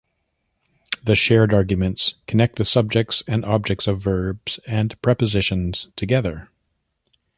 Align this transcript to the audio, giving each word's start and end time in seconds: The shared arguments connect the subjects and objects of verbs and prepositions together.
The 1.03 1.15
shared 1.15 1.53
arguments 1.53 2.15
connect 2.25 2.55
the 2.55 2.65
subjects 2.65 3.21
and 3.27 3.45
objects 3.45 3.85
of 3.85 4.01
verbs 4.01 4.59
and 4.65 4.99
prepositions 5.03 5.89
together. 5.95 6.49